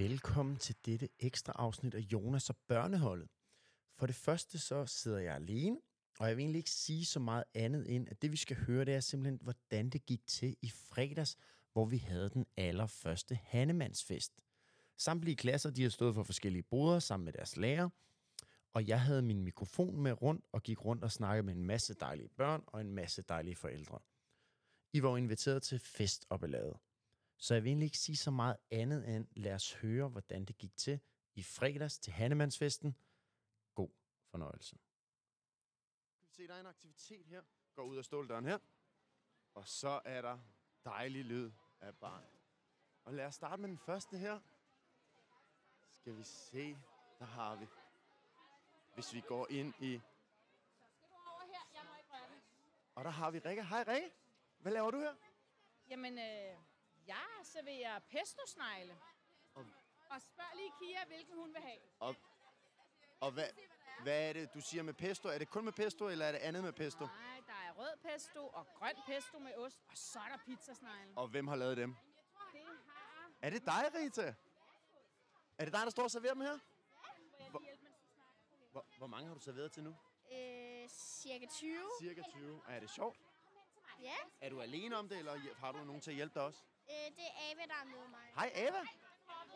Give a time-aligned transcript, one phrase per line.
[0.00, 3.28] Velkommen til dette ekstra afsnit af Jonas og Børneholdet.
[3.98, 5.78] For det første så sidder jeg alene,
[6.18, 8.84] og jeg vil egentlig ikke sige så meget andet end, at det vi skal høre,
[8.84, 11.36] det er simpelthen, hvordan det gik til i fredags,
[11.72, 14.32] hvor vi havde den allerførste Hannemandsfest.
[14.96, 17.88] Samtlige klasser de har stået for forskellige boder sammen med deres lærer,
[18.72, 21.94] og jeg havde min mikrofon med rundt og gik rundt og snakkede med en masse
[21.94, 23.98] dejlige børn og en masse dejlige forældre.
[24.92, 26.78] I var inviteret til fest og ballade.
[27.40, 30.58] Så jeg vil egentlig ikke sige så meget andet end, lad os høre, hvordan det
[30.58, 31.00] gik til
[31.34, 32.96] i fredags til Hannemandsfesten.
[33.74, 33.90] God
[34.30, 34.78] fornøjelse.
[36.18, 37.42] Kan vi se, der er en aktivitet her.
[37.74, 38.58] Går ud af ståldøren her.
[39.54, 40.38] Og så er der
[40.84, 42.24] dejlig lyd af barn.
[43.04, 44.40] Og lad os starte med den første her.
[45.90, 46.76] Skal vi se,
[47.18, 47.66] der har vi.
[48.94, 49.94] Hvis vi går ind i...
[49.94, 51.60] over her.
[51.74, 52.44] Jeg må ikke.
[52.94, 53.64] Og der har vi Rikke.
[53.64, 54.10] Hej Rikke.
[54.58, 55.14] Hvad laver du her?
[55.88, 56.69] Jamen, øh,
[57.14, 58.94] jeg serverer pesto-snegle.
[59.54, 59.66] Og-
[60.10, 61.78] Og spørg lige Kia, hvilken hun vil have.
[62.00, 62.14] Og,
[63.20, 63.44] og hvad,
[64.02, 65.28] hvad er det, du siger med pesto?
[65.28, 67.04] Er det kun med pesto, eller er det andet med pesto?
[67.04, 69.78] Nej, der er rød pesto og grøn pesto med ost.
[69.90, 71.12] Og så er der pizzasnegle.
[71.16, 71.94] Og hvem har lavet dem?
[72.52, 73.30] Det har...
[73.42, 74.34] Er det dig, Rita?
[75.58, 76.58] Er det dig, der står og serverer dem her?
[77.36, 77.58] Snakker?
[78.72, 79.96] Hvor, hvor mange har du serveret til nu?
[80.32, 81.90] Øh, cirka 20.
[82.00, 82.60] Cirka 20.
[82.68, 83.18] Er det sjovt?
[84.02, 84.14] Ja.
[84.40, 86.60] Er du alene om det, eller har du nogen til at hjælpe dig også?
[86.90, 88.26] Øh, det er Ava, der er med mig.
[88.34, 88.82] Hej, Ava.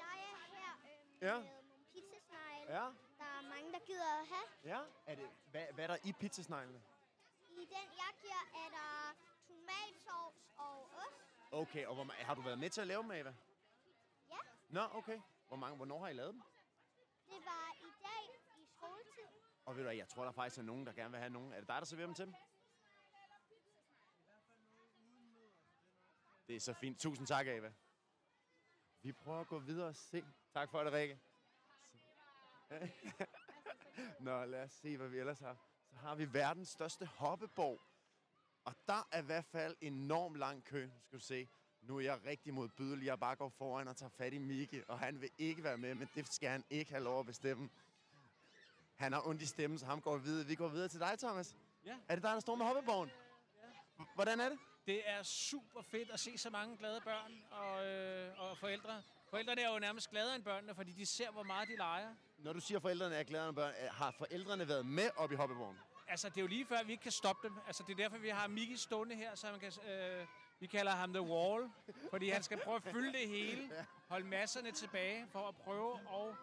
[0.03, 1.35] Jeg er her øh, Ja.
[1.39, 2.73] med nogle pizzasnegle.
[2.79, 2.85] Ja.
[3.21, 4.47] Der er mange, der gider at have.
[4.65, 4.81] Ja.
[5.07, 6.83] Er det, hvad, hvad er der i pizzasneglene?
[7.51, 9.15] I den, jeg giver, er der
[9.49, 11.21] tomatsovs og ost.
[11.51, 13.35] Okay, og hvor, har du været med til at lave dem, Ava?
[14.31, 14.37] Ja.
[14.69, 15.21] Nå, okay.
[15.49, 16.43] Hvor mange, hvornår har I lavet dem?
[17.29, 18.25] Det var i dag
[18.59, 19.29] i skoletid.
[19.67, 21.53] Og ved du hvad, jeg tror, der faktisk er nogen, der gerne vil have nogen.
[21.53, 22.35] Er det dig, der serverer dem til dem?
[26.49, 27.01] Det er så fint.
[27.01, 27.73] Tusind tak, Ava.
[29.03, 30.25] Vi prøver at gå videre og se.
[30.53, 31.21] Tak for det, Rikke.
[34.27, 35.57] Nå, lad os se, hvad vi ellers har.
[35.91, 37.81] Så har vi verdens største hoppeborg.
[38.65, 40.91] Og der er i hvert fald enormt lang kø.
[41.03, 41.49] Skal du se.
[41.83, 43.07] Nu er jeg rigtig modbydelig.
[43.07, 45.95] Jeg bare går foran og tager fat i Mikke, og han vil ikke være med,
[45.95, 47.71] men det skal han ikke have lov at bestemme.
[48.95, 50.47] Han har ondt i stemmen, så ham går vi videre.
[50.47, 51.57] Vi går videre til dig, Thomas.
[51.85, 51.97] Ja.
[52.09, 53.11] Er det dig, der står med hoppeborgen?
[53.99, 54.05] Ja.
[54.15, 54.59] Hvordan er det?
[54.87, 59.03] Det er super fedt at se så mange glade børn og, øh, og forældre.
[59.31, 62.15] Forældrene er jo nærmest gladere end børnene, fordi de ser, hvor meget de leger.
[62.39, 65.35] Når du siger, at forældrene er glade med børn, har forældrene været med op i
[65.35, 65.77] hoppeborgen?
[66.09, 67.57] Altså, det er jo lige før, at vi ikke kan stoppe dem.
[67.67, 69.73] Altså, det er derfor, vi har Miki stående her, så man kan...
[69.91, 70.27] Øh,
[70.61, 71.71] vi kalder ham The Wall,
[72.11, 73.71] fordi han skal prøve at fylde det hele,
[74.09, 76.37] holde masserne tilbage for at prøve at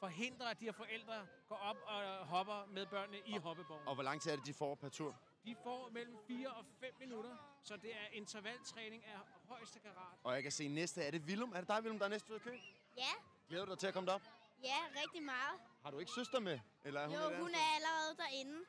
[0.00, 3.88] forhindre, at de her forældre går op og hopper med børnene i hoppeborgen.
[3.88, 5.16] Og hvor lang tid er det, de får per tur?
[5.44, 9.18] De får mellem 4 og 5 minutter, så det er intervaltræning af
[9.48, 10.18] højeste karat.
[10.24, 11.52] Og jeg kan se, næste er det Willum.
[11.52, 12.58] Er det dig, Willum, der er næste ud af kø?
[12.96, 13.12] Ja.
[13.48, 14.22] Glæder du dig til at komme derop?
[14.64, 15.60] Ja, rigtig meget.
[15.82, 16.60] Har du ikke søster med?
[16.84, 18.64] Eller er hun Jo, hun er allerede derinde.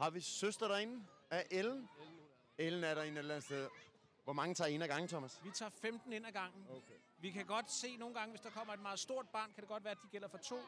[0.00, 1.06] Har vi søster derinde?
[1.30, 1.88] Er Ellen?
[2.58, 3.68] Ellen er derinde et eller andet sted.
[4.24, 5.40] Hvor mange tager en af gangen, Thomas?
[5.44, 6.66] Vi tager 15 ind ad gangen.
[6.70, 6.94] Okay.
[7.18, 9.68] Vi kan godt se nogle gange, hvis der kommer et meget stort barn, kan det
[9.68, 10.60] godt være, at de gælder for to.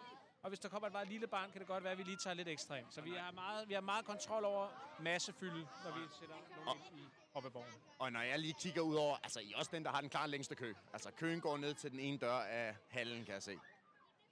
[0.42, 2.16] Og hvis der kommer et meget lille barn, kan det godt være, at vi lige
[2.16, 2.86] tager lidt ekstra ind.
[2.90, 4.68] Så vi har meget, vi har meget kontrol over
[5.00, 7.74] massefylde, når vi sætter nogen ind i hoppeborgen.
[7.98, 10.10] Og når jeg lige kigger ud over, altså I er også den, der har den
[10.10, 10.74] klart længste kø.
[10.92, 13.58] Altså køen går ned til den ene dør af hallen, kan jeg se.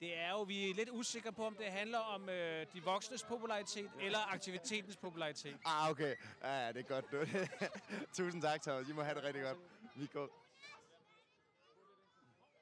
[0.00, 3.22] Det er jo, vi er lidt usikre på, om det handler om øh, de voksnes
[3.24, 5.58] popularitet eller aktivitetens popularitet.
[5.64, 6.16] Ah, okay.
[6.42, 7.04] Ja, ja, det er godt.
[7.12, 7.24] Du.
[8.22, 8.88] Tusind tak, Thomas.
[8.88, 9.58] I må have det rigtig godt.
[9.94, 10.28] Vi går.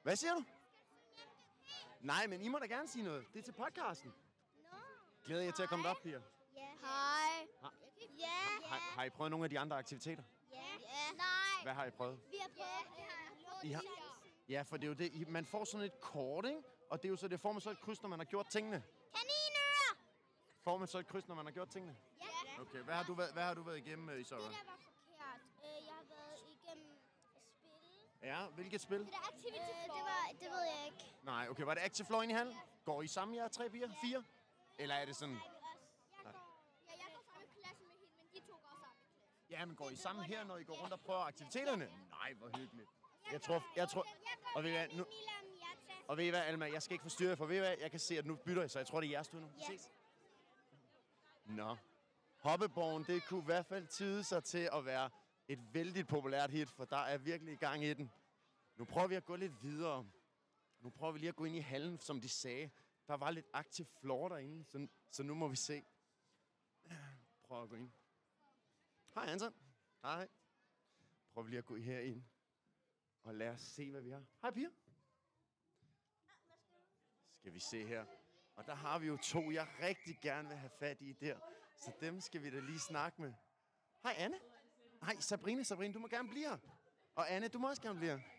[0.03, 0.43] Hvad siger du?
[2.05, 3.25] Nej, men I må da gerne sige noget.
[3.33, 4.13] Det er til podcasten.
[4.63, 4.77] Nå.
[5.25, 6.21] Glæder jeg til at komme derop, piger.
[6.55, 6.67] Ja.
[6.81, 7.47] Hej.
[7.61, 7.73] Har,
[8.19, 8.25] Ja.
[8.67, 10.23] har, har I prøvet nogle af de andre aktiviteter?
[10.51, 10.57] Ja.
[10.57, 11.11] ja.
[11.17, 11.63] Nej.
[11.63, 12.19] Hvad har I prøvet?
[12.31, 13.63] Vi har prøvet.
[13.63, 13.81] I har...
[14.49, 15.11] Ja, for det er jo det.
[15.13, 16.61] I- Man får sådan et kort, ikke?
[16.89, 18.47] Og det er jo så, det får man så et kryds, når man har gjort
[18.49, 18.83] tingene.
[19.13, 19.95] Kaninører.
[20.63, 21.95] Får man så et kryds, når man har gjort tingene?
[22.21, 22.61] Ja.
[22.61, 24.39] Okay, hvad har du været, hvad har du været igennem, øh, Isara?
[24.39, 25.41] Det der var forkert.
[25.63, 26.97] Øh, jeg har været igennem
[27.57, 28.27] spil.
[28.29, 28.99] Ja, hvilket spil?
[28.99, 31.14] Det der activity øh, det var, det ved jeg ikke.
[31.25, 32.55] Nej, okay, var det Active inde i hallen?
[32.85, 33.89] Går I sammen, jer tre piger?
[34.01, 34.23] Fire?
[34.79, 35.35] Eller er det sådan...
[35.35, 35.39] Ja,
[36.89, 39.59] jeg går sammen i klasse med hende, men de to går sammen i klasse.
[39.59, 41.89] Ja, men går I sammen her, når I går rundt og prøver aktiviteterne?
[42.09, 42.89] Nej, hvor hyggeligt.
[43.31, 43.63] Jeg tror...
[43.75, 44.05] Jeg tror
[44.55, 45.05] og ved I hvad, nu,
[46.07, 47.91] og ved I hvad, Alma, jeg skal ikke forstyrre jer, for ved I hvad, jeg
[47.91, 49.49] kan se, at nu bytter I, så jeg tror, det er jeres tur nu.
[49.67, 49.91] Ses.
[51.45, 51.75] Nå.
[52.39, 55.09] Hoppeborgen, det kunne i hvert fald tyde sig til at være
[55.47, 58.11] et vældig populært hit, for der er virkelig gang i den.
[58.75, 60.05] Nu prøver vi at gå lidt videre.
[60.85, 62.69] Nu prøver vi lige at gå ind i hallen, som de sagde.
[63.07, 65.85] Der var lidt aktiv floor derinde, så, så nu må vi se.
[67.43, 67.91] Prøv at gå ind.
[69.15, 69.53] Hej, Anton.
[70.01, 70.27] Hej.
[71.33, 72.23] Prøv lige at gå herind.
[73.23, 74.23] Og lad os se, hvad vi har.
[74.41, 74.69] Hej, piger.
[77.31, 78.05] Skal vi se her.
[78.55, 81.39] Og der har vi jo to, jeg rigtig gerne vil have fat i der.
[81.77, 83.33] Så dem skal vi da lige snakke med.
[84.03, 84.39] Hej Anne.
[85.01, 86.57] Hej Sabrine, Sabrine, du må gerne blive her.
[87.15, 88.34] Og Anne, du må også gerne blive her.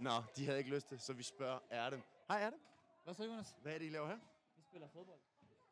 [0.00, 2.02] Nå, de havde ikke lyst til, så vi spørger Erdem.
[2.28, 2.60] Hej Erdem.
[3.04, 3.56] Hvad så, Jonas?
[3.62, 4.18] Hvad er det, I laver her?
[4.56, 5.18] Vi spiller fodbold.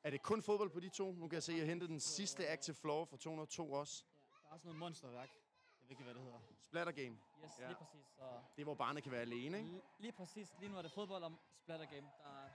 [0.02, 1.12] Er det kun fodbold på de to?
[1.12, 4.04] Nu kan jeg se, at jeg hentede den sidste Active Floor fra 202 også.
[4.48, 5.28] Der er sådan noget monsterværk.
[5.30, 6.38] Jeg ved ikke, hvad det hedder.
[6.60, 7.18] Splatter Game.
[7.44, 7.66] Yes, Ja.
[7.66, 8.06] lige præcis.
[8.16, 8.22] Så
[8.56, 9.80] Det er, hvor barnet kan være alene, ikke?
[9.98, 10.54] lige, præcis.
[10.60, 12.48] Lige nu er det fodbold om Splatter Game, der er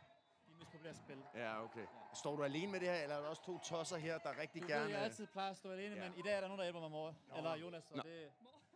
[0.48, 1.24] de mest populære spil.
[1.34, 1.86] Ja, okay.
[2.14, 4.62] Står du alene med det her, eller er der også to tosser her, der rigtig
[4.62, 4.84] Du gerne...
[4.86, 6.10] ved, jeg altid plejer at stå alene, Ja.
[6.10, 7.16] men i dag er der nogen, der hjælper mig mor.
[7.38, 8.02] Eller Jonas, så Nå.
[8.04, 8.32] det...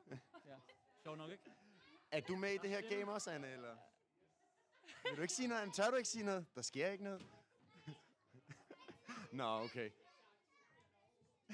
[0.45, 0.55] Ja,
[1.03, 1.43] sjovt nok, ikke?
[2.11, 3.75] Er du med i det her game også, Anne, eller?
[5.03, 5.73] Vil du ikke sige noget, Anne?
[5.73, 6.45] Tør du ikke sige noget?
[6.55, 7.25] Der sker ikke noget.
[9.31, 9.91] Nå, okay.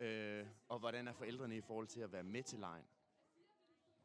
[0.00, 2.84] øh, og hvordan er forældrene i forhold til at være med til lejen?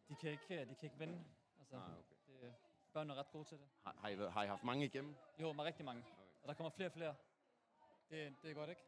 [0.09, 1.23] De kan ikke, de kan ikke vinde.
[1.59, 2.15] Altså, Nej, okay.
[2.41, 2.53] det,
[2.93, 3.67] børn er ret gode til det.
[3.83, 5.15] Har, har, I, været- har I haft mange igennem?
[5.39, 6.03] Jo, med rigtig mange.
[6.41, 7.15] Og der kommer flere og flere.
[8.09, 8.81] Det, det er godt, ikke?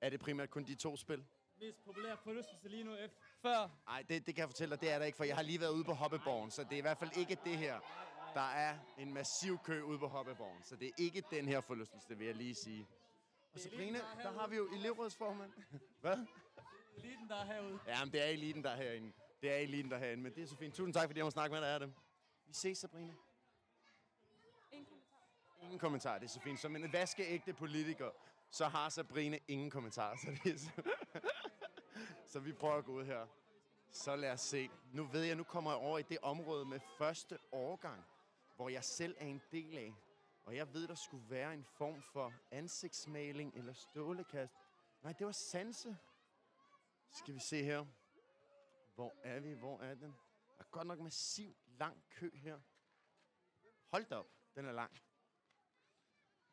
[0.00, 1.26] Er det primært kun de to spil?
[1.56, 3.20] Mest populære forlystelse lige nu efter.
[3.46, 3.70] Før.
[3.86, 5.60] Nej, det, det kan jeg fortælle dig, det er der ikke, for jeg har lige
[5.60, 7.80] været ude på Hoppeborgen, så det er i hvert fald ikke det her.
[8.34, 12.18] Der er en massiv kø ude på Hoppeborgen, så det er ikke den her forlystelse,
[12.18, 12.86] vil jeg lige sige.
[13.54, 15.52] Og Sabrine, der har vi jo elevrådsformand.
[16.00, 16.26] Hvad?
[16.96, 17.78] Eliten, der er herude.
[17.86, 19.12] Jamen, det er eliten, der er herinde.
[19.42, 20.74] Det er eliten, der er herinde, men det er så fint.
[20.74, 21.94] Tusind tak, fordi jeg må snakke med dig, Adam.
[22.46, 23.14] Vi ses, Sabrine.
[24.72, 25.62] Ingen kommentar.
[25.62, 26.60] Ingen kommentar, det er så fint.
[26.60, 28.10] Som en vaskeægte politiker,
[28.50, 30.16] så har Sabrine ingen kommentar.
[30.16, 30.70] Så, det er så
[32.36, 33.26] så vi prøver at gå ud her.
[33.90, 34.70] Så lad os se.
[34.92, 38.04] Nu ved jeg, nu kommer jeg over i det område med første årgang,
[38.56, 39.94] hvor jeg selv er en del af.
[40.44, 44.54] Og jeg ved, der skulle være en form for ansigtsmaling eller stålekast.
[45.02, 45.96] Nej, det var sanse.
[47.10, 47.86] Skal vi se her.
[48.94, 49.52] Hvor er vi?
[49.52, 50.14] Hvor er den?
[50.56, 52.60] Der er godt nok massiv lang kø her.
[53.86, 54.98] Hold da op, den er lang.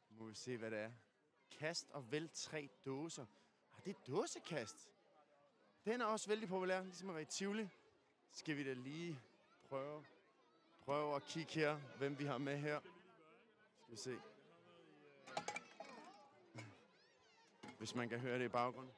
[0.09, 0.91] Nu må vi se, hvad det er.
[1.51, 3.25] Kast og vælg tre dåser.
[3.74, 4.93] Ah, det er dåsekast.
[5.85, 7.69] Den er også vældig populær, ligesom at være i Tivoli.
[8.31, 9.19] Skal vi da lige
[9.69, 10.06] prøve,
[10.80, 12.80] prøve at kigge her, hvem vi har med her.
[13.81, 14.18] Skal vi se.
[17.77, 18.94] Hvis man kan høre det i baggrunden.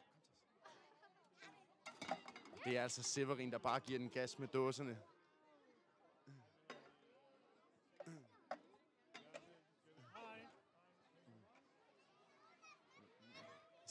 [2.66, 4.98] Det er altså Severin, der bare giver den gas med dåserne.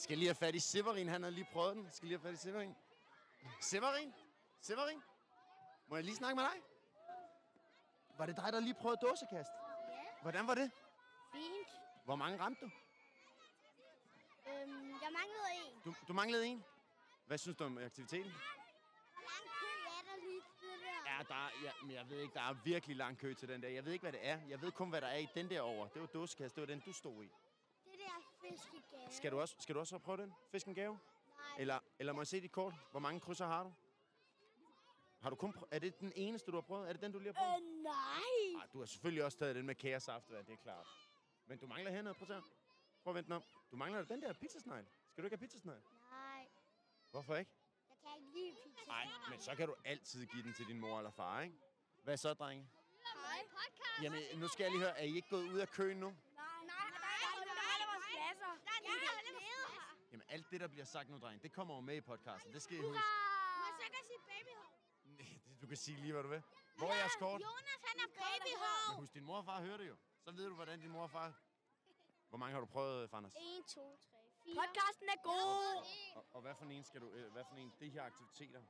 [0.05, 1.07] Skal lige have fat i Severin.
[1.07, 1.87] Han har lige prøvet den.
[1.91, 2.75] Skal lige have fat i Severin.
[3.61, 4.13] Severin?
[4.61, 5.01] Severin?
[5.87, 6.61] Må jeg lige snakke med dig?
[8.17, 9.51] Var det dig, der lige prøvede dåsekast?
[9.51, 10.71] Ja, Hvordan var det?
[11.33, 11.67] fint.
[12.05, 12.71] Hvor mange ramte du?
[14.49, 15.81] Øhm, jeg manglede en.
[15.85, 16.63] Du, du manglede en.
[17.27, 18.31] Hvad synes du om aktiviteten?
[18.31, 19.67] Lang kø
[19.97, 20.41] er der lige.
[21.05, 23.61] Ja, der er, ja, men jeg ved ikke, der er virkelig lang kø til den
[23.61, 23.69] der.
[23.69, 24.39] Jeg ved ikke, hvad det er.
[24.49, 25.87] Jeg ved kun, hvad der er i den der over.
[25.87, 26.55] Det var dåsekast.
[26.55, 27.29] Det var den, du stod i.
[28.49, 29.11] Fiskegave.
[29.11, 30.33] Skal du også, skal du også prøve den?
[30.51, 30.93] Fisk en gave?
[30.93, 32.73] Nej, Eller, eller må jeg se dit kort?
[32.91, 33.73] Hvor mange krydser har du?
[35.21, 36.89] Har du kun prø- er det den eneste, du har prøvet?
[36.89, 37.61] Er det den, du lige har prøvet?
[37.77, 38.53] øh, nej.
[38.53, 40.87] Nej, du har selvfølgelig også taget den med kagersaftvand, det er klart.
[41.45, 42.43] Men du mangler hernede, prøv at.
[43.03, 43.43] Prøv at vente den om.
[43.71, 44.85] Du mangler den der pizzasnegl.
[45.11, 45.81] Skal du ikke have pizzasnegl?
[46.11, 46.47] Nej,
[47.11, 47.51] Hvorfor ikke?
[47.89, 48.91] jeg kan ikke lide pizza.
[48.91, 51.55] Nej, men så kan du altid give den til din mor eller far, ikke?
[52.03, 52.69] Hvad så, drenge?
[53.23, 53.41] Hej.
[53.49, 54.03] podcast.
[54.03, 56.07] Jamen, nu skal jeg lige høre, er I ikke gået ud af køen nu?
[56.09, 58.51] Nej, nej, nej, nej, nej, alle vores pladser.
[58.83, 59.97] Jeg er nede her.
[60.11, 62.53] Jamen, alt det, der bliver sagt nu, drenge, det kommer jo med i podcasten.
[62.53, 62.91] Det skal I huske.
[63.61, 64.69] Må jeg så kan sige babyhår?
[65.03, 66.43] Nej, det- Du kan sige lige, hvad du vil.
[66.77, 67.41] Hvor er jeres kort?
[67.41, 68.79] Jonas, han er babyhår.
[68.91, 69.95] Men husk, din mor og far hører det jo.
[70.23, 71.27] Så ved du, hvordan din mor og far...
[72.29, 73.35] Hvor mange har du prøvet, Fanders?
[73.35, 74.55] 1, 2, 3, 4.
[74.61, 75.85] Podcasten er god.
[76.15, 77.07] Og, og hvad for en skal du...
[77.17, 78.61] Øh, hvad for en de her aktiviteter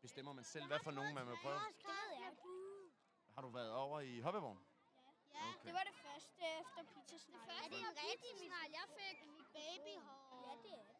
[0.00, 1.58] bestemmer man selv, hvad for nogen man vil prøve?
[1.58, 2.32] Det ved jeg.
[3.34, 4.60] Har du været over i hoppevogn?
[5.34, 5.66] Ja, Okay.
[5.66, 7.40] det var det første efter pizzasnegl.
[7.40, 10.46] Det første er det en rigtig snegl, jeg fik mit babyhår.
[10.46, 10.99] Ja, det er det.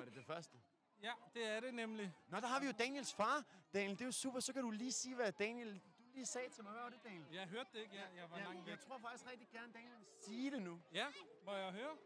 [0.00, 0.56] Var det det første?
[1.02, 2.14] Ja, det er det nemlig.
[2.28, 3.44] Nå, der har vi jo Daniels far.
[3.74, 4.40] Daniel, det er jo super.
[4.40, 5.74] Så kan du lige sige, hvad Daniel...
[5.98, 6.72] Du lige sagde til mig.
[6.72, 7.26] Hvad var det, Daniel?
[7.32, 7.94] Jeg hørte det ikke.
[7.96, 8.70] Jeg, jeg var Ja, langt væk.
[8.70, 10.80] jeg tror faktisk rigtig gerne, Daniel vil sige det nu.
[10.92, 11.06] Ja,
[11.44, 11.96] må jeg høre?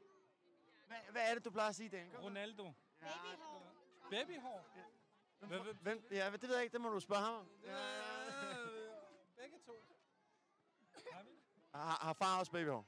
[0.87, 2.15] Hvad, hvad er det, du plejer at sige, Daniel?
[2.15, 2.25] Kom.
[2.25, 2.73] Ronaldo.
[3.01, 3.75] Babyhår.
[4.11, 4.67] Babyhår.
[5.39, 6.07] Hvad, hvad, Hvem?
[6.11, 6.73] Ja, det ved jeg ikke.
[6.73, 7.49] Det må du spørge ham om.
[7.65, 7.77] Ja,
[9.37, 9.83] begge to.
[11.75, 11.99] Har?
[12.05, 12.87] Har, far også babyhår?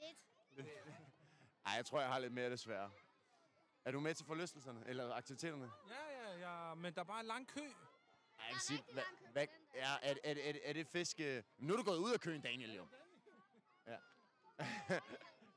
[0.00, 0.66] Lidt.
[1.64, 2.90] Nej, jeg tror, jeg har lidt mere desværre.
[3.84, 4.84] Er du med til forlystelserne?
[4.86, 5.70] Eller aktiviteterne?
[5.88, 7.60] Ja, ja, ja, men der er bare en lang kø.
[7.60, 11.44] Ej, jeg vil sige, hvad, hvad, ja, er, er, er, er, er det fiske...
[11.58, 12.86] Nu er du gået ud af køen, Daniel, jo.
[13.86, 13.96] Ja.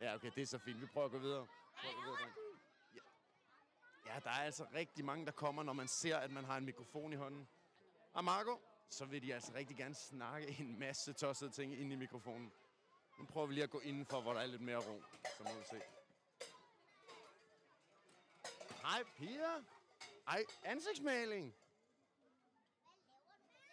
[0.01, 0.81] ja, okay, det er så fint.
[0.81, 1.47] Vi prøver at gå videre.
[1.81, 2.33] Prøv at gå videre
[2.95, 4.13] ja.
[4.13, 6.65] ja, der er altså rigtig mange, der kommer, når man ser, at man har en
[6.65, 7.47] mikrofon i hånden.
[8.13, 11.95] Og Marco, så vil de altså rigtig gerne snakke en masse tossede ting ind i
[11.95, 12.51] mikrofonen.
[13.19, 15.03] Nu prøver vi lige at gå indenfor, hvor der er lidt mere ro.
[15.37, 15.81] Så må vi se.
[18.85, 19.63] Hej, Pia.
[20.27, 21.55] Ej, ansigtsmaling.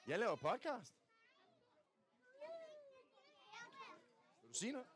[0.06, 0.94] Jeg laver podcast.
[4.40, 4.86] Vil du sige noget?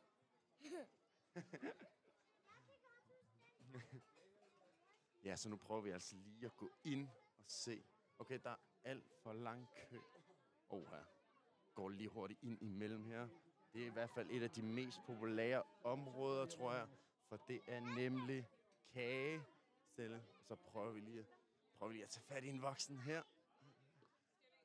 [5.24, 7.08] ja, så nu prøver vi altså lige at gå ind
[7.38, 7.84] og se.
[8.18, 10.00] Okay, der er alt for lang kø.
[10.70, 11.04] Åh, her.
[11.74, 13.28] Går lige hurtigt ind imellem her.
[13.72, 16.88] Det er i hvert fald et af de mest populære områder, tror jeg.
[17.28, 18.48] For det er nemlig
[18.92, 19.55] kage.
[19.96, 20.24] Stille.
[20.42, 21.26] Så prøver vi lige,
[21.78, 23.22] prøver vi lige at tage fat i en voksen her.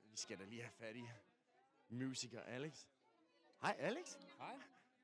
[0.04, 1.06] Vi skal da lige have fat i
[1.90, 2.86] musiker Alex.
[3.62, 4.18] Hej Alex.
[4.38, 4.60] Hej.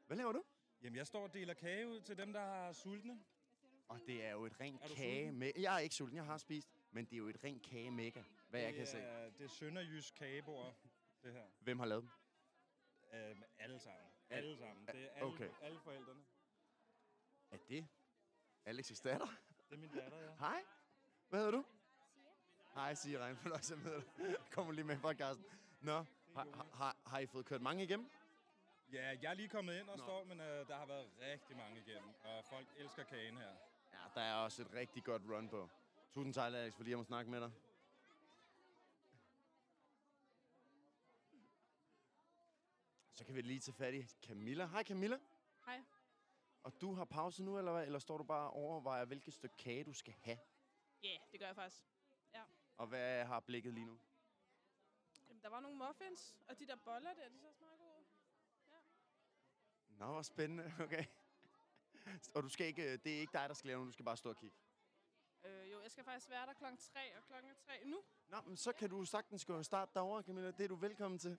[0.08, 0.44] Hvad laver du?
[0.82, 3.24] Jamen, jeg står og deler kage ud til dem, der har sultne.
[3.88, 5.52] Og det er jo et rent kage med...
[5.58, 6.70] Jeg er ikke sulten, jeg har spist.
[6.92, 8.98] Men det er jo et rent kage mega, hvad jeg kan se.
[8.98, 10.76] Det er, det er Sønderjysk kagebord,
[11.24, 11.44] det her.
[11.60, 12.10] Hvem har lavet dem?
[13.14, 14.12] Øhm, alle sammen.
[14.30, 14.88] Al- Alle sammen.
[14.88, 15.50] Det er alle, okay.
[15.62, 16.26] alle forældrene.
[17.52, 17.88] Er det
[18.66, 19.28] Alex' datter?
[19.70, 20.32] Det er min datter, ja.
[20.40, 20.64] Hej.
[21.30, 21.64] Hvad hedder du?
[22.74, 23.36] Hej, Sia Rein.
[23.36, 24.04] Fornøjelse med dig.
[24.52, 25.46] Kommer lige med i podcasten.
[25.82, 26.06] Nå, har,
[26.36, 28.10] har, har, har I fået kørt mange igennem?
[28.94, 30.04] Ja, jeg er lige kommet ind og Nå.
[30.04, 32.10] står, men øh, der har været rigtig mange igennem.
[32.24, 33.52] Og folk elsker kagen her.
[33.94, 35.70] Ja, der er også et rigtig godt run på.
[36.14, 37.52] Tusind tak, Alex, fordi jeg må snakke med dig.
[43.14, 44.66] Så kan vi lige tage fat i Camilla.
[44.66, 45.20] Hej Camilla.
[45.66, 45.84] Hej.
[46.64, 47.86] Og du har pause nu, eller hvad?
[47.86, 50.40] Eller står du bare og overvejer, hvilket stykke kage du skal have?
[51.04, 51.84] Ja, yeah, det gør jeg faktisk.
[52.78, 54.00] Og hvad har blikket lige nu?
[55.28, 58.06] Jamen, der var nogle muffins, og de der boller der, de så også meget gode.
[59.88, 60.74] Nå, hvor spændende.
[60.86, 61.06] Okay.
[62.36, 64.18] Og du skal ikke, det er ikke dig, der skal lave noget, du skal bare
[64.18, 64.58] stå og kigge.
[65.44, 68.04] Øh, jo, jeg skal faktisk være der klokken 3, og klokken er 3 nu.
[68.28, 70.52] Nå, men så kan du sagtens gå og starte derovre, Camilla.
[70.52, 71.38] Det er du velkommen til.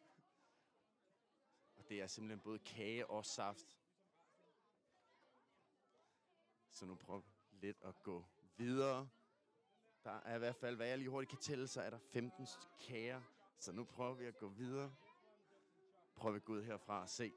[1.77, 3.79] Og det er simpelthen både kage og saft.
[6.79, 8.25] Så nu prøv lidt at gå
[8.57, 9.09] videre.
[10.05, 12.45] Der er i hvert fald, hvad jeg lige hurtigt kan tælle, så er der 15
[12.45, 13.23] st- kager.
[13.59, 14.95] Så nu prøver vi at gå videre.
[16.17, 17.33] Prøver vi at gå ud herfra og se.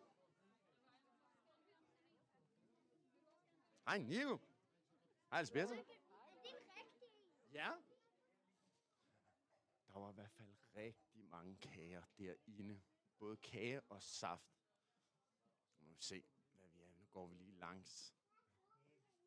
[3.86, 4.38] Hej, Nico.
[5.30, 5.86] Hej, Alsbjerg.
[7.52, 7.72] Ja.
[9.88, 12.82] Der var i hvert fald rigtig mange kager derinde.
[13.20, 14.64] Både kage og saft.
[15.80, 16.92] Nu må vi se, hvad vi er.
[17.00, 18.16] Nu går vi lige langs.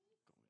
[0.04, 0.44] Går vi lige,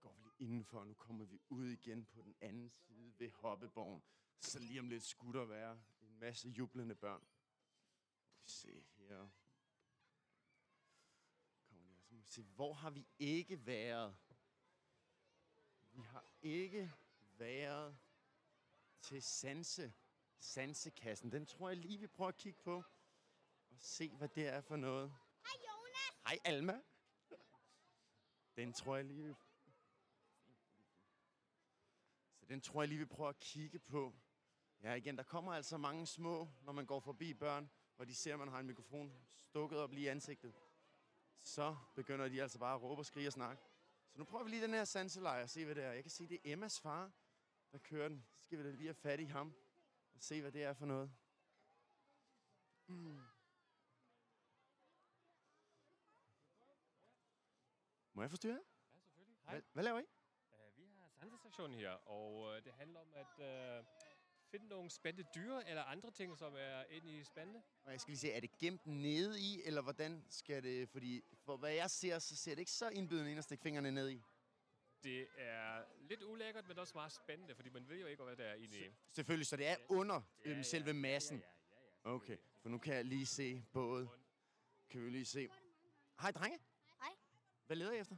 [0.00, 0.84] går vi lige indenfor.
[0.84, 4.02] Nu kommer vi ud igen på den anden side ved Hoppeborgen.
[4.40, 7.26] Så lige om lidt skulle der være en masse jublende børn.
[8.42, 9.28] Vi se her.
[11.68, 14.16] Kommer lige, så må vi se, hvor har vi ikke været?
[15.92, 16.92] Vi har ikke
[17.38, 17.98] været
[19.02, 19.92] til Sanse.
[20.38, 21.32] Sansekassen.
[21.32, 22.84] Den tror jeg lige, vi prøver at kigge på.
[23.70, 25.10] Og se, hvad det er for noget.
[25.42, 26.22] Hej Jonas.
[26.24, 26.82] Hej, Alma.
[28.56, 29.34] Den tror jeg lige, vi...
[32.38, 34.14] Så den tror jeg lige, vi prøver at kigge på.
[34.82, 38.32] Ja, igen, der kommer altså mange små, når man går forbi børn, og de ser,
[38.32, 40.54] at man har en mikrofon stukket op lige i ansigtet.
[41.42, 43.62] Så begynder de altså bare at råbe og skrige og snakke.
[44.08, 45.92] Så nu prøver vi lige den her sanselejr og se, hvad det er.
[45.92, 47.12] Jeg kan se, det er Emmas far,
[47.72, 48.26] der kører den.
[48.34, 49.54] Så skal vi da lige have fat i ham
[50.14, 51.12] og se, hvad det er for noget.
[52.86, 53.20] Mm.
[58.12, 58.62] Må jeg forstyrre?
[58.94, 59.38] Ja, selvfølgelig.
[59.44, 59.54] Hej.
[59.54, 60.04] Hvad, hvad laver I?
[61.22, 63.86] Sansestationen her, og uh, det handler om at uh,
[64.50, 67.62] finde nogle spændende dyr eller andre ting, som er inde i spændende.
[67.84, 70.88] Og jeg skal lige se, er det gemt nede i, eller hvordan skal det...
[70.88, 73.90] Fordi for hvad jeg ser, så ser det ikke så indbydende ind at stikke fingrene
[73.90, 74.22] ned i.
[75.02, 78.44] Det er lidt ulækkert, men også meget spændende, fordi man ved jo ikke, hvad der
[78.44, 78.84] er inde i.
[79.12, 81.38] Selvfølgelig, så det er under Ja, øhm, ja, selve massen.
[81.38, 82.14] Ja, ja, ja, ja.
[82.14, 84.08] Okay, for nu kan jeg lige se både.
[84.90, 85.48] Kan vi lige se.
[86.20, 86.58] Hej, drenge.
[87.00, 87.12] Hej.
[87.66, 88.16] Hvad leder I efter?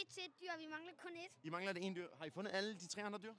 [0.00, 1.32] Et til et dyr, vi mangler kun et.
[1.42, 2.16] I mangler det ene dyr.
[2.16, 3.34] Har I fundet alle de tre andre dyr?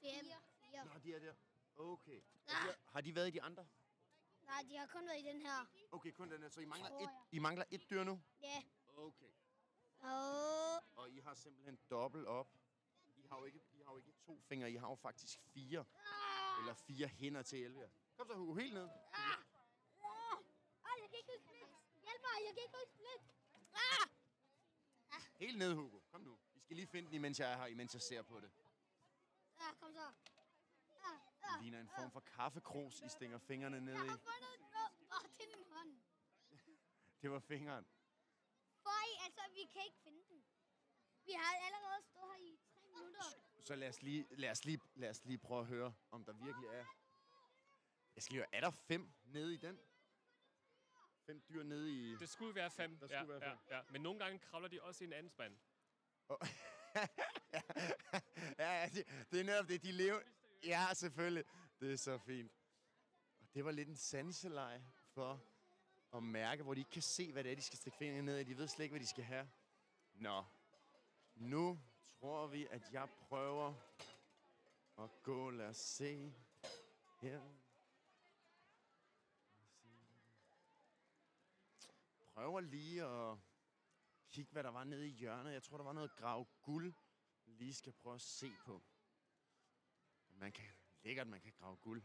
[0.00, 0.38] Fire.
[0.60, 0.84] Fire.
[0.84, 1.34] Nå, de er der.
[1.76, 2.20] Okay.
[2.48, 2.66] Ah.
[2.66, 3.66] Er- Har de været i de andre?
[4.42, 5.66] Nej, de har kun været i den her.
[5.92, 6.48] Okay, kun den her.
[6.48, 7.08] Så I mangler, et.
[7.32, 8.20] I mangler et dyr nu?
[8.42, 8.62] Ja.
[8.96, 9.30] Okay.
[10.00, 12.48] Og Og I har simpelthen dobbelt op.
[13.16, 15.84] I har jo ikke, I har jo ikke to fingre, I har jo faktisk fire.
[16.60, 17.90] Eller fire hænder til 11.
[18.16, 18.82] Kom så, Hugo, helt ned.
[18.82, 18.88] Åh,
[21.02, 21.68] jeg kan ikke huske lidt.
[22.02, 23.22] Hjælp mig, jeg kan ikke huske lidt.
[23.74, 24.08] Ah!
[25.42, 25.98] Helt ned, Hugo.
[26.10, 26.38] Kom nu.
[26.54, 28.50] I skal lige finde den, imens jeg er her, imens jeg ser på det.
[29.58, 30.00] Ah, kom så.
[30.02, 31.18] Ah,
[31.54, 34.08] Det ligner en form for kaffekros, I stinger fingrene ned Jeg i.
[34.08, 34.66] har fundet den.
[35.12, 36.00] Åh, det er min hånd.
[37.22, 37.86] Det var fingeren.
[38.82, 40.44] Føj, altså, vi kan ikke finde den.
[41.24, 43.22] Vi har allerede stået her i tre minutter.
[43.60, 46.32] Så lad os, lige, lad, os lige, lad os lige prøve at høre, om der
[46.32, 46.84] virkelig er...
[48.16, 49.78] Jeg skal høre, er der fem nede i den?
[51.26, 52.16] Fem dyr nede i...
[52.16, 52.98] Det skulle være fem.
[52.98, 53.58] Der skulle ja, være ja, fem.
[53.70, 53.80] ja.
[53.90, 55.56] Men nogle gange kravler de også i en anden spand.
[58.58, 60.20] ja, ja det, det er netop det, de lever...
[60.64, 61.44] Ja, selvfølgelig.
[61.80, 62.52] Det er så fint.
[63.40, 65.44] Og det var lidt en sanseleje for
[66.12, 68.38] at mærke, hvor de ikke kan se, hvad det er, de skal stikke fingrene ned
[68.38, 68.44] i.
[68.44, 69.50] De ved slet ikke, hvad de skal have.
[70.14, 70.44] Nå.
[71.34, 71.80] Nu
[72.20, 73.74] tror vi, at jeg prøver
[74.98, 75.50] at gå.
[75.50, 76.34] Lad os se.
[77.20, 77.40] Her.
[82.34, 83.38] Prøver lige at
[84.30, 85.52] kigge, hvad der var nede i hjørnet.
[85.52, 86.94] Jeg tror, der var noget grav guld,
[87.46, 88.82] lige skal prøve at se på.
[90.28, 90.68] Man kan,
[91.02, 92.02] lækkert, man kan grave guld.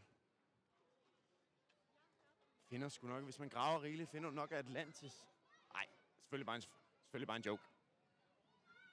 [2.68, 5.26] Finder sgu nok, hvis man graver rigeligt, finder du nok Atlantis.
[5.72, 6.62] Nej, selvfølgelig bare en,
[7.02, 7.62] selvfølgelig bare en joke.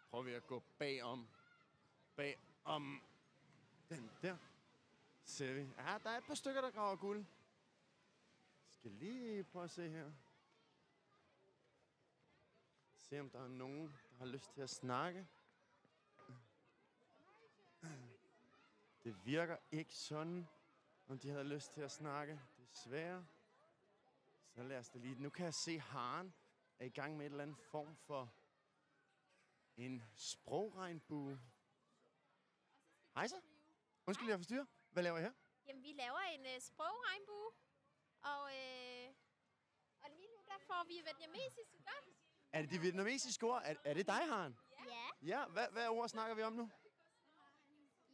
[0.10, 1.28] Prøver vi at gå bagom.
[2.16, 3.02] Bagom
[3.90, 4.38] den der.
[5.24, 5.60] Ser vi.
[5.60, 7.26] Ja, der er et par stykker, der graver guld.
[8.70, 10.12] Skal lige prøve at se her.
[13.10, 15.28] Se om der er nogen, der har lyst til at snakke.
[19.04, 20.48] Det virker ikke sådan,
[21.08, 22.42] om de havde lyst til at snakke.
[22.72, 23.26] Desværre.
[24.50, 25.16] Så lad os det lige...
[25.16, 26.34] Nu kan jeg se, at haren
[26.80, 28.34] er i gang med et eller andet form for
[29.78, 31.40] en sprogregnbue.
[33.16, 33.42] Hej så.
[34.06, 34.66] Undskyld, jeg forstyrrer.
[34.92, 35.34] Hvad laver I her?
[35.68, 37.52] Jamen, vi laver en øh, sprogregnbue,
[38.22, 39.14] og, øh,
[40.02, 42.15] og lige nu der får vi vietnamesisk, ikke?
[42.56, 43.62] Er det de vietnamesiske ord?
[43.66, 44.58] Er, er det dig, Haren?
[44.88, 46.72] Ja, Ja, hvad, hvad ord snakker vi om nu?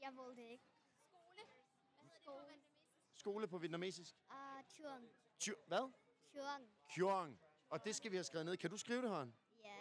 [0.02, 0.64] jeg ved det ikke.
[1.04, 1.34] Skole.
[1.34, 1.62] Hvad hedder
[2.02, 2.38] det på Skole.
[2.38, 3.20] vietnamesisk?
[3.20, 4.16] Skole på vietnamesisk.
[4.30, 5.10] Ah, Tjørn.
[5.40, 5.92] Tjur, hvad?
[6.32, 6.68] Tjørn.
[6.90, 7.40] Kyong.
[7.70, 8.58] Og det skal vi have skrevet ned.
[8.58, 9.36] Kan du skrive det, Haren?
[9.64, 9.76] Ja,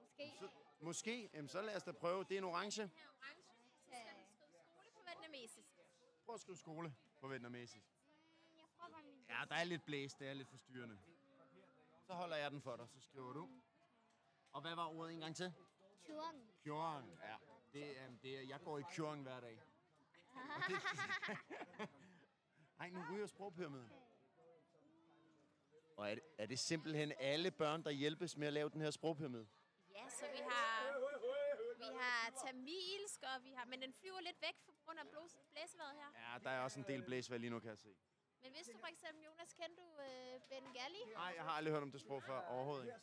[0.00, 0.32] måske.
[0.40, 0.48] Så,
[0.80, 1.30] måske.
[1.34, 2.24] Jamen, så lad os da prøve.
[2.24, 2.82] Det er en orange.
[2.82, 2.88] Her
[3.20, 3.42] orange.
[3.42, 5.68] Så skal vi skrive skole på vietnamesisk.
[6.24, 7.86] Prøv at skrive skole på vietnamesisk.
[8.56, 10.18] Jeg prøver min Ja, der er lidt blæst.
[10.18, 10.98] Det er lidt forstyrrende.
[12.06, 12.88] Så holder jeg den for dig.
[12.88, 13.50] Så skriver du.
[14.54, 15.52] Og hvad var ordet en gang til?
[16.06, 16.36] Tjørn.
[16.62, 17.18] Kyong.
[17.22, 17.36] Ja.
[17.72, 19.62] Det, er, det er, jeg går i Kyong hver dag.
[20.34, 20.76] Og det,
[22.80, 23.90] Ej, nu ryger sprogpyramiden.
[25.96, 28.90] Og er det, er det simpelthen alle børn, der hjælpes med at lave den her
[28.90, 29.46] sprogpyramide?
[29.94, 30.98] Ja, så vi har,
[31.78, 35.06] vi har tamilsk, og vi har, men den flyver lidt væk på grund af
[35.52, 36.32] blæsevejret her.
[36.32, 37.94] Ja, der er også en del blæsvær lige nu, kan jeg se.
[38.44, 41.00] Men hvis du for eksempel, Jonas, kender du øh, Bengali?
[41.12, 42.40] Nej, jeg har aldrig hørt om det sprog før.
[42.40, 42.98] Overhovedet ikke.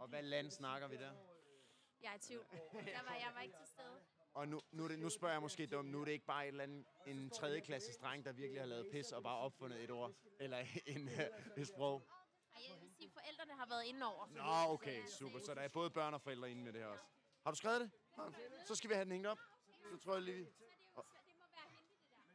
[0.00, 1.12] Og hvad land snakker vi der?
[2.02, 2.44] Jeg er i tvivl.
[2.72, 4.00] Der var, jeg var ikke til stede.
[4.34, 6.44] Og nu, nu, er det, nu spørger jeg måske dumt, nu er det ikke bare
[6.44, 9.84] et eller andet, en tredje klasse dreng, der virkelig har lavet pis og bare opfundet
[9.84, 10.58] et ord, eller
[10.94, 11.20] en, øh,
[11.56, 12.02] et sprog.
[12.54, 14.26] Ej, jeg vil sige, at forældrene har været inde over.
[14.26, 15.38] Nå, okay, super.
[15.38, 17.04] Så der er både børn og forældre inde med det her også.
[17.44, 17.90] Har du skrevet det?
[18.18, 18.64] Ja.
[18.66, 19.38] Så skal vi have den hængt op.
[19.90, 20.42] Så tror jeg lige, vi...
[20.42, 20.50] Det
[21.40, 22.28] må være hente det der.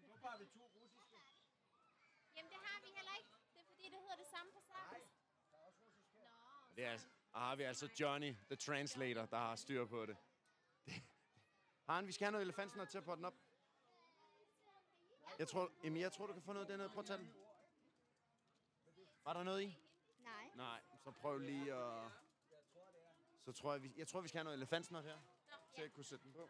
[2.35, 3.29] Jamen, det har vi heller ikke.
[3.53, 5.11] Det er fordi, det hedder det samme på samisk.
[5.53, 5.59] Nå,
[6.75, 6.99] Det er,
[7.31, 10.17] og har vi altså Johnny, the translator, der har styr på det.
[10.85, 11.03] det.
[11.89, 13.33] Haren, vi skal have noget elefantsnot til at potte den op.
[15.39, 16.89] Jeg tror, Emil, jeg tror, du kan få noget dernede.
[16.89, 17.33] Prøv at tage den.
[19.23, 19.77] Var der noget i?
[20.19, 20.49] Nej.
[20.55, 22.11] Nej, så prøv lige at...
[23.39, 25.19] Så tror jeg, vi, jeg tror, vi skal have noget elefantsnot her,
[25.75, 26.49] til at kunne sætte den på.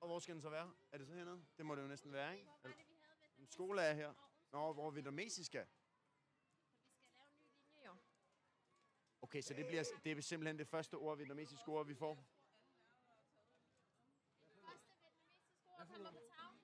[0.00, 0.72] Og hvor skal den så være?
[0.92, 1.44] Er det så hernede?
[1.56, 2.50] Det må det jo næsten være, ikke?
[2.64, 2.76] Eller-
[3.50, 4.14] skole er her.
[4.52, 5.66] Nå, hvor vi vietnamesisk skal.
[6.96, 7.96] vi skal lave en ny linje jo.
[9.28, 12.24] Okay, så det bliver det er simpelthen det første ord, vietnamesiske ord, vi får.
[14.54, 14.96] Første vietnamesiske
[15.74, 16.60] ord kommer på tavlen.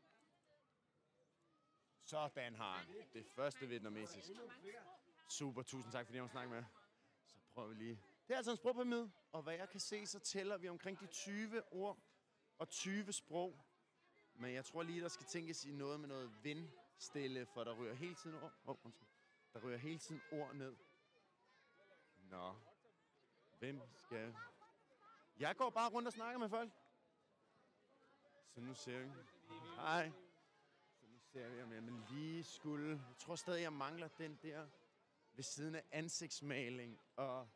[2.05, 2.87] Sådan har han.
[3.13, 4.31] Det første vietnamesisk.
[5.29, 6.65] Super, tusind tak, fordi jeg må snakke med.
[7.27, 8.01] Så prøver vi lige.
[8.29, 11.07] Det er altså en sprogpyramide, og hvad jeg kan se, så tæller vi omkring de
[11.07, 11.99] 20 ord
[12.59, 13.65] og 20 sprog.
[14.35, 17.95] Men jeg tror lige, der skal tænkes i noget med noget vindstille, for der ryger
[17.95, 18.53] hele tiden ord.
[18.65, 19.09] Oh, undskyld.
[19.53, 20.77] Der ryger hele tiden ord ned.
[22.35, 22.55] Nå.
[23.59, 24.37] Hvem skal...
[25.37, 26.73] Jeg går bare rundt og snakker med folk.
[28.55, 29.11] Så nu ser vi.
[29.77, 30.13] Hej.
[31.01, 32.89] Så nu ser vi, om jeg lige skulle...
[33.09, 34.69] Jeg tror stadig, jeg mangler den der
[35.33, 37.49] ved siden af ansigtsmaling og,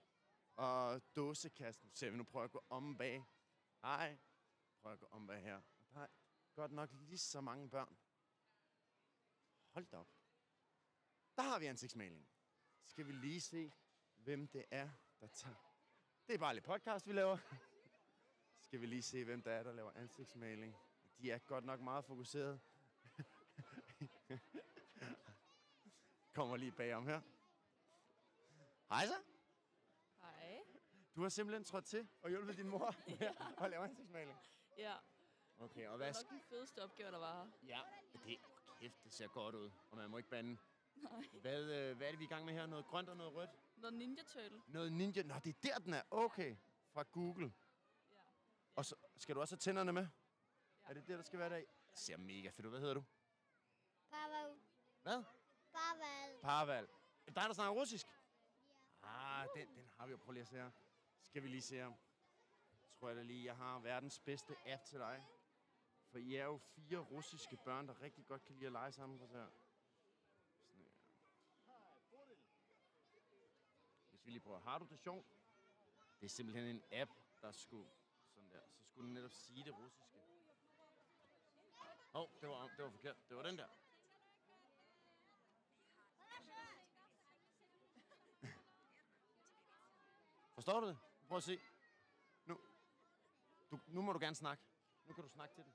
[0.56, 1.90] og dåsekassen.
[1.94, 3.24] Ser vi nu prøver jeg at gå om bag.
[3.82, 4.18] Hej.
[4.82, 5.56] Prøver at gå om bag her.
[5.56, 6.08] Og der er
[6.54, 7.98] godt nok lige så mange børn.
[9.70, 10.08] Hold da op.
[11.36, 12.28] Der har vi ansigtsmaling.
[12.84, 13.72] Skal vi lige se,
[14.28, 14.88] hvem det er,
[15.20, 15.54] der tager...
[16.26, 17.38] Det er bare lidt podcast, vi laver.
[18.60, 20.76] Skal vi lige se, hvem der er, der laver ansigtsmaling.
[21.18, 22.60] De er godt nok meget fokuseret.
[26.34, 27.20] Kommer lige bagom her.
[28.88, 29.14] Hej så.
[30.20, 30.58] Hej.
[31.16, 34.38] Du har simpelthen trådt til og hjulpet din mor med at lave ansigtsmaling.
[34.78, 34.94] Ja,
[35.58, 36.06] Okay, og det hvad...
[36.06, 37.50] var nok den fedeste opgave, der var her.
[37.66, 37.80] Ja,
[38.24, 38.38] det,
[38.80, 39.70] kæft, det ser godt ud.
[39.90, 40.58] Og man må ikke bande.
[40.96, 41.28] Nej.
[41.40, 42.66] Hvad, øh, hvad er det, vi er i gang med her?
[42.66, 43.50] Noget grønt og noget rødt?
[43.80, 44.62] Noget Ninja Turtle.
[44.66, 45.22] Noget ninja.
[45.22, 46.02] Nå, det er der, den er.
[46.10, 46.56] Okay.
[46.92, 47.52] Fra Google.
[48.10, 48.16] Ja.
[48.74, 50.06] Og så skal du også have tænderne med?
[50.84, 51.64] Er det det, der skal være der i?
[51.94, 52.70] Ser mega fedt ud.
[52.70, 53.04] Hvad hedder du?
[54.10, 54.60] Pavel.
[55.02, 55.24] Hvad?
[55.72, 56.40] Pavel.
[56.42, 56.84] Parval.
[56.84, 58.06] Er det dig, der snakker russisk?
[59.02, 60.16] Ah, den, den har vi jo.
[60.16, 60.70] Prøv lige at se her.
[61.22, 61.92] Skal vi lige se her.
[62.98, 65.24] Tror jeg da lige, jeg har verdens bedste app til dig.
[66.10, 69.18] For I er jo fire russiske børn, der rigtig godt kan lide at lege sammen.
[69.18, 69.48] Prøv at se her.
[70.66, 70.88] Sådan her.
[74.28, 74.60] Vi lige prøver.
[74.60, 75.26] Har du det sjovt?
[76.20, 77.10] Det er simpelthen en app,
[77.42, 77.90] der skulle...
[78.34, 78.60] Sådan der.
[78.78, 80.18] Så skulle den netop sige det russiske.
[82.14, 83.16] Åh, oh, det var, det var forkert.
[83.28, 83.68] Det var den der.
[90.54, 90.98] Forstår du det?
[91.28, 91.60] Prøv at se.
[92.46, 92.58] Nu,
[93.70, 94.62] du, nu må du gerne snakke.
[95.06, 95.72] Nu kan du snakke til den.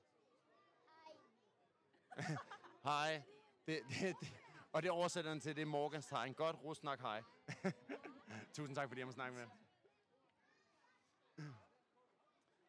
[2.83, 3.23] hej.
[3.65, 4.33] Det, det, det,
[4.71, 6.33] og det oversætter den til, det er Morgans tegn.
[6.33, 7.23] Godt, rusnak, hej.
[8.53, 9.47] Tusind tak, fordi jeg må snakke med.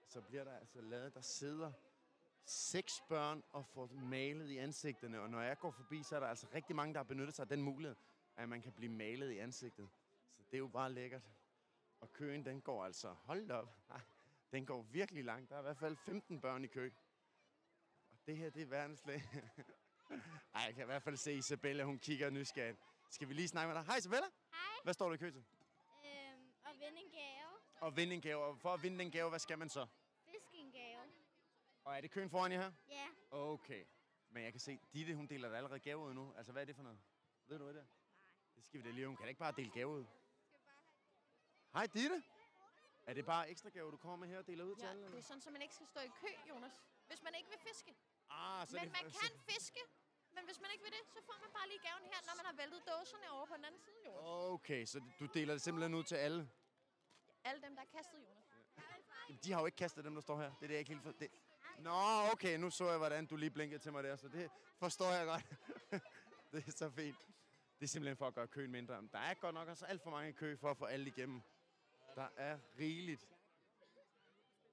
[0.09, 1.73] Så bliver der altså lavet, der sidder
[2.45, 5.21] seks børn og får malet i ansigterne.
[5.21, 7.43] Og når jeg går forbi, så er der altså rigtig mange, der har benyttet sig
[7.43, 7.97] af den mulighed,
[8.37, 9.89] at man kan blive malet i ansigtet.
[10.37, 11.23] Så det er jo bare lækkert.
[12.01, 13.69] Og køen, den går altså, hold da op,
[14.53, 15.51] den går virkelig langt.
[15.51, 16.91] Der er i hvert fald 15 børn i kø.
[18.11, 19.23] Og det her, det er verdens lag.
[20.55, 22.79] Ej, jeg kan i hvert fald se Isabella, hun kigger nysgerrigt.
[23.11, 23.85] Skal vi lige snakke med dig?
[23.85, 24.27] Hej Isabella.
[24.51, 24.61] Hej.
[24.83, 25.45] Hvad står du i kø til?
[26.85, 27.51] Og vinde en gave.
[27.81, 28.45] Og vinde en gave.
[28.45, 29.87] Og for at vinde den gave, hvad skal man så?
[30.25, 31.03] Fisk en gave.
[31.85, 32.73] Og er det køen foran jer her?
[32.89, 33.09] Ja.
[33.31, 33.85] Okay.
[34.29, 36.35] Men jeg kan se, Ditte, hun deler da allerede gave ud nu.
[36.37, 36.99] Altså, hvad er det for noget?
[37.47, 37.87] Ved du hvad det er?
[38.57, 39.07] Det skal vi da lige.
[39.07, 40.05] Hun kan da ikke bare dele gave ud.
[41.73, 42.23] Hej, Ditte.
[43.07, 45.07] Er det bare ekstra gave, du kommer med her og deler ud til Ja, alle?
[45.07, 46.73] det er sådan, så man ikke skal stå i kø, Jonas.
[47.07, 47.97] Hvis man ikke vil fiske.
[48.31, 49.81] Ah, så Men det, man kan fiske.
[50.37, 52.47] Men hvis man ikke vil det, så får man bare lige gaven her, når man
[52.51, 54.21] har væltet dåserne over på den anden side, Jonas.
[54.55, 56.51] Okay, så du deler det simpelthen ud til alle?
[57.45, 58.45] Alle dem, der har kastet, Jonas.
[59.29, 60.49] Jamen, De har jo ikke kastet dem, der står her.
[60.49, 61.13] Det er det, jeg ikke helt for...
[61.13, 61.31] Det...
[61.79, 65.13] Nå, okay, nu så jeg, hvordan du lige blinkede til mig der, så det forstår
[65.13, 65.45] jeg godt.
[66.53, 67.29] det er så fint.
[67.79, 69.03] Det er simpelthen for at gøre køen mindre.
[69.03, 71.07] Men Der er godt nok også alt for mange i kø for at få alle
[71.07, 71.43] igennem.
[72.15, 73.29] Der er rigeligt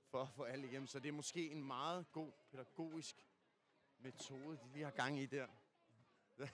[0.09, 3.15] for at få alle igennem, så det er måske en meget god pædagogisk
[3.97, 5.47] metode, de lige har gang i der.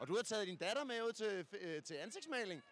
[0.00, 2.62] Og du har taget din datter med ud til, øh, til ansigtsmaling.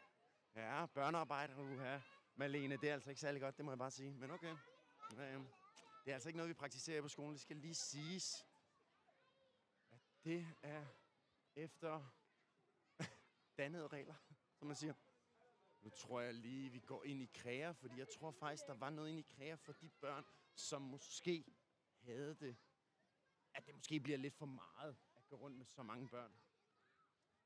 [0.57, 2.01] Ja, børnearbejde, du her.
[2.37, 4.15] Malene, det er altså ikke særlig godt, det må jeg bare sige.
[4.15, 4.57] Men okay.
[6.05, 7.33] Det er altså ikke noget, vi praktiserer på skolen.
[7.33, 8.47] Det skal lige siges,
[9.91, 10.87] at det er
[11.57, 12.17] efter
[13.59, 14.15] dannede regler,
[14.59, 14.95] som man siger.
[15.83, 18.91] Nu tror jeg lige, vi går ind i kræer, fordi jeg tror faktisk, der var
[18.91, 21.57] noget ind i kræer for de børn, som måske
[21.99, 22.57] havde det.
[23.55, 26.33] At det måske bliver lidt for meget at gå rundt med så mange børn.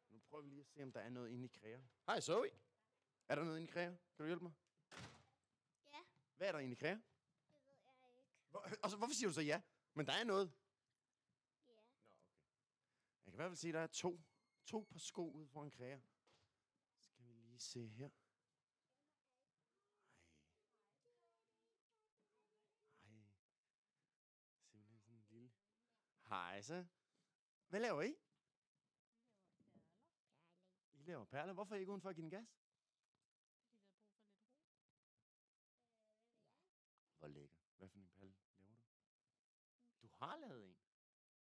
[0.09, 1.83] Nu prøver vi lige at se, om der er noget inde i kræer.
[2.07, 2.51] Hej Zoe.
[3.29, 3.91] Er der noget inde i kræer?
[3.91, 4.53] Kan du hjælpe mig?
[6.37, 6.95] Hvad er der inde i kræer?
[6.95, 7.03] Det
[8.01, 8.33] ved jeg ikke.
[8.51, 9.63] Hvor, og så, hvorfor siger du så ja?
[9.95, 10.53] Men der er noget.
[11.67, 11.73] Ja.
[13.25, 14.21] Jeg kan i hvert fald sige, at der er to,
[14.67, 16.01] to par sko ude foran kræer.
[16.99, 18.11] Skal vi lige se her.
[23.03, 23.11] Ej.
[23.11, 23.29] Ej.
[24.63, 25.53] Simpelthen sådan en lille...
[26.29, 26.87] Hej så.
[27.69, 28.15] Hvad laver I?
[30.93, 31.53] I laver perler.
[31.53, 32.67] Hvorfor er I ikke udenfor at give den gas?
[37.19, 37.57] Hvor lækker.
[37.77, 38.97] Hvad for en perle laver du?
[40.03, 40.77] Du har lavet en.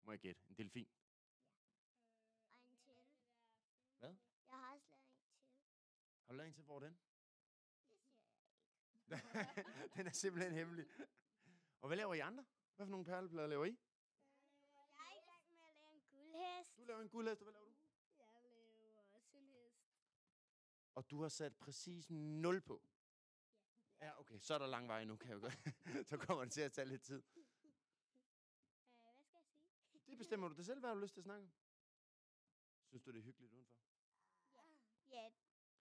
[0.08, 0.42] Må jeg gætte?
[0.50, 0.88] En delfin.
[2.62, 2.94] Og en til.
[3.98, 4.16] Hvad?
[4.48, 5.28] Jeg har også lavet en til.
[6.26, 6.98] Har du lavet en til, hvor er den?
[8.94, 9.90] Det siger jeg ikke.
[9.96, 10.86] den er simpelthen hemmelig.
[11.82, 12.46] Og hvad laver I andre?
[12.76, 13.70] Hvad for nogle perleplader laver I?
[14.74, 16.78] Jeg er i gang med at lave en guldhest.
[16.78, 17.76] Du laver en guldhest, og hvad laver du?
[18.18, 19.86] Jeg laver også en hest.
[20.96, 22.82] Og du har sat præcis 0 på?
[24.02, 24.40] Ja, okay.
[24.40, 25.60] Så er der lang vej nu, kan jeg jo godt.
[26.10, 27.24] så kommer det til at tage lidt tid.
[29.00, 29.68] Øh, hvad skal jeg sige?
[30.18, 31.52] Det bestemmer du det selv, hvad har du lyst til at snakke om?
[32.88, 33.78] Synes du, det er hyggeligt udenfor?
[35.10, 35.30] Ja,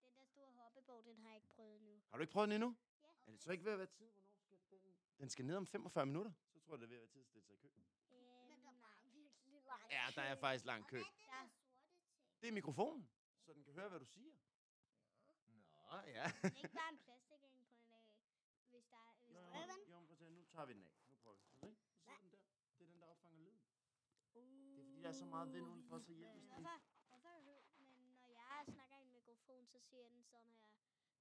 [0.02, 2.02] den der store hoppebog, den har jeg ikke prøvet nu.
[2.10, 2.76] Har du ikke prøvet den endnu?
[3.02, 3.06] Ja.
[3.26, 4.10] Er det så ikke ved at være tid?
[4.48, 4.94] Hvornår skal den?
[5.18, 6.32] Den skal ned om 45 minutter.
[6.52, 7.68] Så tror jeg, det er ved at være tid at stille sig i kø.
[7.68, 10.98] Øh, Men der var virkelig lang Ja, der er faktisk lang kø.
[10.98, 11.48] Der.
[12.40, 13.08] Det er mikrofonen,
[13.44, 14.32] så den kan høre, hvad du siger.
[15.90, 16.32] Nå, ja.
[16.42, 18.02] Det er ikke bare en plastikring på en
[18.70, 19.14] hvis der er...
[19.24, 19.90] Hvis Jo, der jo, er den.
[19.90, 20.92] jo, prøv at se, nu tager vi den af.
[21.08, 21.42] Nu prøver vi.
[21.42, 22.38] Så se, så sidder den der.
[22.78, 23.60] Det er den, der opfanger lyden.
[24.36, 24.76] Uh.
[24.76, 26.48] Det er fordi, der er så meget vind udenfor, så hjælper det.
[26.48, 30.68] Hvorfor, hvorfor hø- men når jeg snakker i en mikrofon, så siger den sådan her,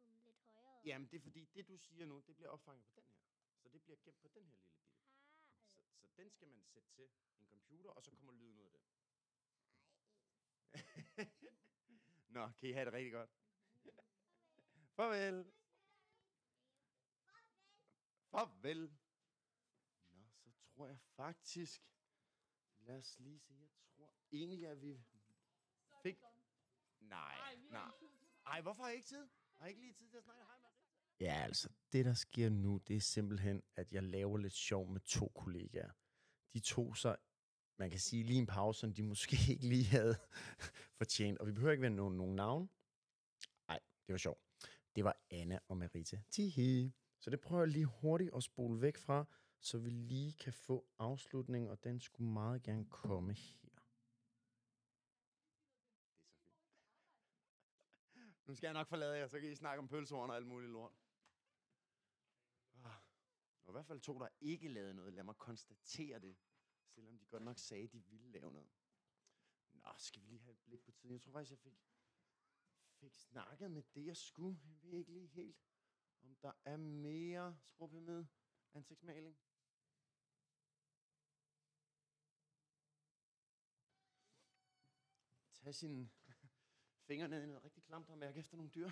[0.00, 0.80] sådan lidt højere.
[0.84, 3.16] Jamen, det er fordi, det du siger nu, det bliver opfanget på den her.
[3.62, 5.04] Så det bliver gemt på den her lille bitte.
[5.14, 8.64] Ah, Så, så Den skal man sætte til en computer, og så kommer lyden ud
[8.66, 8.80] af den.
[12.28, 13.30] Nå, kan I have det rigtig godt.
[14.96, 15.52] Farvel.
[18.30, 18.88] Farvel.
[18.88, 18.99] Så
[20.80, 21.82] tror jeg faktisk...
[22.80, 23.54] Lad os lige se.
[23.54, 25.00] Jeg tror egentlig, at vi
[26.02, 26.16] fik...
[27.00, 27.90] Nej, nej.
[28.46, 29.28] Ej, hvorfor har I ikke tid?
[29.58, 30.42] Har I ikke lige tid til at snakke?
[30.42, 30.76] Hej, Marie.
[31.20, 35.00] Ja, altså, det der sker nu, det er simpelthen, at jeg laver lidt sjov med
[35.00, 35.92] to kollegaer.
[36.52, 37.16] De to så,
[37.78, 40.16] man kan sige, lige en pause, som de måske ikke lige havde
[40.98, 41.38] fortjent.
[41.38, 42.70] Og vi behøver ikke være nogen, nogen navn.
[43.68, 44.40] Nej, det var sjovt.
[44.96, 46.22] Det var Anna og Marita.
[46.30, 46.92] Tihi.
[47.18, 49.26] Så det prøver jeg lige hurtigt at spole væk fra,
[49.60, 53.60] så vi lige kan få afslutningen, og den skulle meget gerne komme her.
[58.46, 60.72] Nu skal jeg nok forlade jer, så kan I snakke om pølsehorn og alt muligt
[60.72, 60.92] lort.
[62.84, 62.94] Ah,
[63.64, 65.12] Og i hvert fald to, der ikke lavede noget.
[65.12, 66.36] Lad mig konstatere det.
[66.86, 68.70] Selvom de godt nok sagde, at de ville lave noget.
[69.72, 71.12] Nå, skal vi lige have et blik på tiden.
[71.12, 71.78] Jeg tror faktisk, jeg fik,
[73.00, 74.58] fik snakket med det, jeg skulle.
[74.82, 75.56] Jeg ved ikke lige helt,
[76.22, 78.28] om der er mere sprogpyramide
[78.74, 79.38] ansigtsmaling.
[85.60, 86.10] Tag sine
[87.06, 88.90] fingre ned i noget rigtig klamt og mærke efter nogle dyr.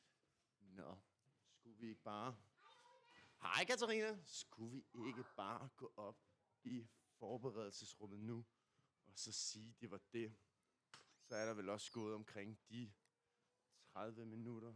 [0.78, 0.98] Nå,
[1.50, 2.36] skulle vi ikke bare...
[3.40, 4.18] Hej Katarina!
[4.24, 6.18] Skulle vi ikke bare gå op
[6.64, 6.88] i
[7.18, 8.46] forberedelsesrummet nu,
[9.06, 10.36] og så sige, det var det?
[11.22, 12.92] Så er der vel også gået omkring de
[13.92, 14.74] 30 minutter.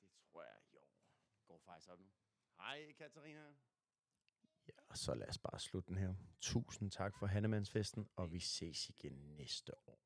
[0.00, 0.80] Det tror jeg, jo,
[1.46, 2.10] går faktisk op nu.
[2.56, 3.54] Hej Katarina!
[4.68, 6.14] Ja, og så lad os bare slutte den her.
[6.40, 9.98] Tusind tak for Hannemandsfesten, og vi ses igen næste år.